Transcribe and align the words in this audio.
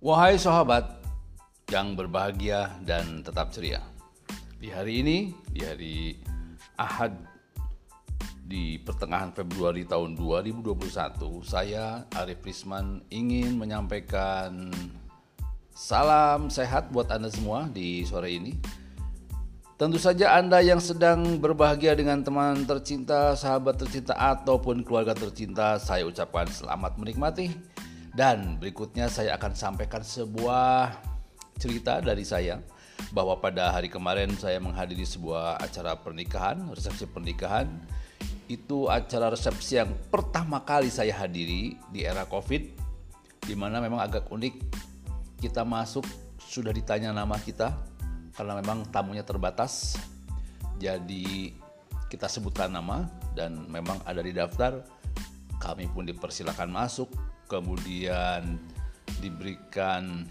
Wahai 0.00 0.40
sahabat 0.40 0.96
yang 1.68 1.92
berbahagia 1.92 2.72
dan 2.88 3.20
tetap 3.20 3.52
ceria. 3.52 3.84
Di 4.56 4.72
hari 4.72 5.04
ini, 5.04 5.36
di 5.52 5.60
hari 5.60 5.96
Ahad 6.80 7.20
di 8.40 8.80
pertengahan 8.80 9.28
Februari 9.36 9.84
tahun 9.84 10.16
2021, 10.16 11.44
saya 11.44 12.08
Arif 12.16 12.40
Prisman 12.40 13.04
ingin 13.12 13.60
menyampaikan 13.60 14.72
salam 15.76 16.48
sehat 16.48 16.88
buat 16.96 17.12
Anda 17.12 17.28
semua 17.28 17.68
di 17.68 18.00
sore 18.08 18.40
ini. 18.40 18.56
Tentu 19.76 20.00
saja 20.00 20.32
Anda 20.40 20.64
yang 20.64 20.80
sedang 20.80 21.36
berbahagia 21.36 21.92
dengan 21.92 22.24
teman 22.24 22.64
tercinta, 22.64 23.36
sahabat 23.36 23.76
tercinta 23.76 24.16
ataupun 24.16 24.80
keluarga 24.80 25.12
tercinta, 25.12 25.76
saya 25.76 26.08
ucapkan 26.08 26.48
selamat 26.48 26.96
menikmati 26.96 27.52
dan 28.20 28.60
berikutnya 28.60 29.08
saya 29.08 29.32
akan 29.40 29.56
sampaikan 29.56 30.04
sebuah 30.04 30.92
cerita 31.56 32.04
dari 32.04 32.20
saya 32.20 32.60
bahwa 33.16 33.40
pada 33.40 33.72
hari 33.72 33.88
kemarin 33.88 34.36
saya 34.36 34.60
menghadiri 34.60 35.08
sebuah 35.08 35.56
acara 35.56 35.96
pernikahan, 35.96 36.68
resepsi 36.68 37.08
pernikahan. 37.08 37.64
Itu 38.44 38.92
acara 38.92 39.32
resepsi 39.32 39.80
yang 39.80 39.96
pertama 40.12 40.60
kali 40.68 40.92
saya 40.92 41.16
hadiri 41.16 41.80
di 41.88 42.04
era 42.04 42.28
Covid 42.28 42.68
di 43.40 43.56
mana 43.56 43.80
memang 43.80 44.04
agak 44.04 44.28
unik 44.28 44.68
kita 45.40 45.64
masuk 45.64 46.04
sudah 46.44 46.76
ditanya 46.76 47.16
nama 47.16 47.40
kita 47.40 47.72
karena 48.36 48.52
memang 48.60 48.84
tamunya 48.92 49.24
terbatas. 49.24 49.96
Jadi 50.76 51.56
kita 52.12 52.28
sebutkan 52.28 52.68
nama 52.68 53.08
dan 53.32 53.64
memang 53.64 53.96
ada 54.04 54.20
di 54.20 54.36
daftar. 54.36 54.84
Kami 55.56 55.88
pun 55.88 56.04
dipersilakan 56.04 56.68
masuk 56.68 57.29
kemudian 57.50 58.62
diberikan 59.18 60.22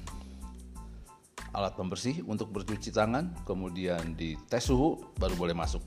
alat 1.52 1.76
pembersih 1.76 2.24
untuk 2.24 2.56
bercuci 2.56 2.96
tangan, 2.96 3.36
kemudian 3.44 4.16
dites 4.16 4.64
suhu 4.64 5.04
baru 5.20 5.36
boleh 5.36 5.52
masuk. 5.52 5.84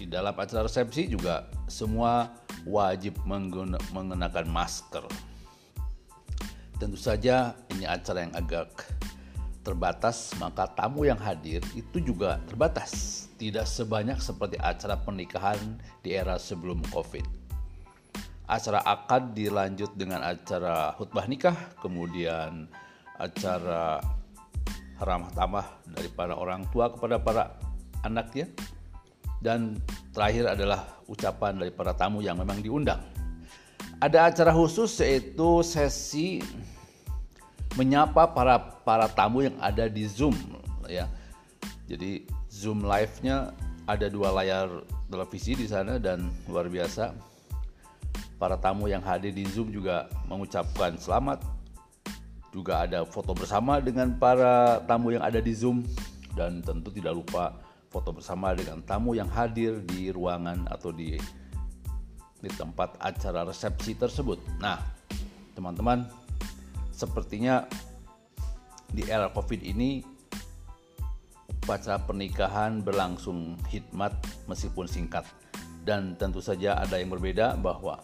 Di 0.00 0.08
dalam 0.08 0.32
acara 0.32 0.64
resepsi 0.64 1.10
juga 1.10 1.52
semua 1.68 2.32
wajib 2.64 3.20
mengenakan 3.92 4.46
masker. 4.48 5.04
Tentu 6.78 6.96
saja 6.96 7.58
ini 7.74 7.84
acara 7.84 8.22
yang 8.22 8.34
agak 8.38 8.86
terbatas, 9.66 10.32
maka 10.38 10.70
tamu 10.78 11.04
yang 11.04 11.18
hadir 11.18 11.58
itu 11.74 11.98
juga 11.98 12.38
terbatas. 12.46 13.26
Tidak 13.36 13.66
sebanyak 13.66 14.22
seperti 14.22 14.56
acara 14.62 14.94
pernikahan 15.02 15.58
di 16.06 16.14
era 16.14 16.38
sebelum 16.38 16.78
Covid 16.94 17.37
acara 18.48 18.80
akad 18.80 19.36
dilanjut 19.36 19.92
dengan 19.92 20.24
acara 20.24 20.96
khutbah 20.96 21.28
nikah, 21.28 21.54
kemudian 21.84 22.64
acara 23.20 24.00
ramah 24.98 25.30
tamah 25.36 25.66
dari 25.84 26.08
para 26.08 26.32
orang 26.32 26.64
tua 26.72 26.88
kepada 26.88 27.20
para 27.20 27.54
anaknya, 28.02 28.48
dan 29.44 29.76
terakhir 30.16 30.48
adalah 30.48 30.98
ucapan 31.06 31.60
dari 31.60 31.70
para 31.70 31.92
tamu 31.92 32.24
yang 32.24 32.40
memang 32.40 32.64
diundang. 32.64 33.04
Ada 34.00 34.32
acara 34.32 34.50
khusus 34.56 34.96
yaitu 35.04 35.60
sesi 35.60 36.40
menyapa 37.76 38.32
para 38.32 38.58
para 38.82 39.06
tamu 39.12 39.44
yang 39.44 39.54
ada 39.60 39.86
di 39.86 40.08
Zoom 40.08 40.34
ya. 40.88 41.04
Jadi 41.84 42.24
Zoom 42.48 42.80
live-nya 42.82 43.52
ada 43.84 44.06
dua 44.08 44.32
layar 44.32 44.68
televisi 45.12 45.52
di 45.52 45.66
sana 45.68 46.00
dan 46.00 46.32
luar 46.48 46.68
biasa 46.68 47.12
para 48.38 48.54
tamu 48.56 48.86
yang 48.86 49.02
hadir 49.02 49.34
di 49.34 49.44
Zoom 49.50 49.74
juga 49.74 50.06
mengucapkan 50.30 50.94
selamat. 50.96 51.42
Juga 52.54 52.86
ada 52.88 53.04
foto 53.04 53.36
bersama 53.36 53.76
dengan 53.82 54.16
para 54.16 54.80
tamu 54.88 55.12
yang 55.12 55.20
ada 55.20 55.42
di 55.42 55.52
Zoom 55.52 55.84
dan 56.32 56.64
tentu 56.64 56.88
tidak 56.88 57.18
lupa 57.18 57.52
foto 57.92 58.14
bersama 58.14 58.56
dengan 58.56 58.80
tamu 58.86 59.12
yang 59.12 59.28
hadir 59.28 59.82
di 59.84 60.08
ruangan 60.08 60.64
atau 60.70 60.94
di 60.94 61.18
di 62.38 62.50
tempat 62.54 62.94
acara 63.02 63.42
resepsi 63.42 63.98
tersebut. 63.98 64.38
Nah, 64.62 64.78
teman-teman, 65.58 66.06
sepertinya 66.94 67.66
di 68.88 69.04
era 69.04 69.28
Covid 69.28 69.60
ini 69.60 70.00
upacara 71.68 72.00
pernikahan 72.00 72.80
berlangsung 72.80 73.60
hikmat 73.68 74.14
meskipun 74.48 74.88
singkat 74.88 75.28
dan 75.84 76.16
tentu 76.16 76.40
saja 76.40 76.80
ada 76.80 76.96
yang 76.96 77.12
berbeda 77.12 77.56
bahwa 77.60 78.00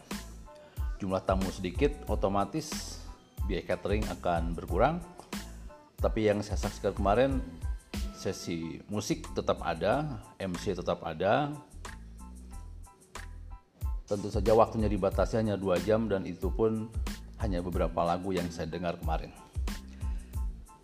jumlah 0.98 1.22
tamu 1.22 1.48
sedikit, 1.50 1.92
otomatis 2.06 3.00
biaya 3.44 3.64
catering 3.74 4.04
akan 4.20 4.56
berkurang. 4.56 4.96
Tapi 6.00 6.28
yang 6.28 6.44
saya 6.44 6.60
saksikan 6.60 6.96
kemarin, 6.96 7.40
sesi 8.16 8.80
musik 8.88 9.28
tetap 9.32 9.60
ada, 9.64 10.20
MC 10.40 10.76
tetap 10.76 11.00
ada. 11.04 11.52
Tentu 14.04 14.28
saja 14.28 14.52
waktunya 14.52 14.88
dibatasi 14.88 15.40
hanya 15.40 15.56
dua 15.56 15.80
jam 15.80 16.08
dan 16.08 16.28
itu 16.28 16.52
pun 16.52 16.92
hanya 17.40 17.64
beberapa 17.64 18.04
lagu 18.04 18.36
yang 18.36 18.48
saya 18.52 18.68
dengar 18.68 19.00
kemarin. 19.00 19.32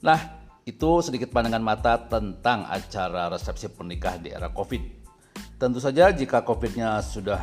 Nah, 0.01 0.41
itu 0.65 1.05
sedikit 1.05 1.29
pandangan 1.29 1.61
mata 1.61 2.01
tentang 2.01 2.65
acara 2.65 3.29
resepsi 3.29 3.69
pernikahan 3.69 4.25
di 4.25 4.33
era 4.33 4.49
COVID. 4.49 5.01
Tentu 5.61 5.77
saja 5.77 6.09
jika 6.09 6.41
COVID-nya 6.41 7.05
sudah 7.05 7.41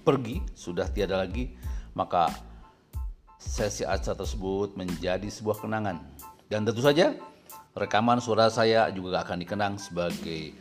pergi, 0.00 0.42
sudah 0.56 0.88
tiada 0.88 1.20
lagi, 1.20 1.52
maka 1.94 2.32
sesi 3.40 3.84
acara 3.88 4.16
tersebut 4.20 4.76
menjadi 4.76 5.26
sebuah 5.28 5.64
kenangan. 5.64 6.00
Dan 6.50 6.66
tentu 6.66 6.84
saja 6.84 7.16
rekaman 7.72 8.20
suara 8.20 8.50
saya 8.52 8.90
juga 8.92 9.22
akan 9.24 9.38
dikenang 9.40 9.74
sebagai 9.80 10.52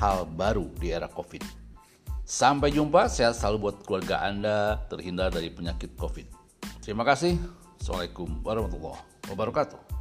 hal 0.00 0.24
baru 0.24 0.66
di 0.80 0.90
era 0.90 1.06
COVID. 1.06 1.44
Sampai 2.24 2.70
jumpa, 2.70 3.10
sehat 3.10 3.36
selalu 3.36 3.56
buat 3.58 3.76
keluarga 3.82 4.22
Anda 4.22 4.80
terhindar 4.86 5.34
dari 5.34 5.50
penyakit 5.50 5.98
COVID. 5.98 6.26
Terima 6.80 7.02
kasih. 7.02 7.36
Assalamualaikum 7.82 8.40
warahmatullahi 8.46 9.02
wabarakatuh. 9.28 9.99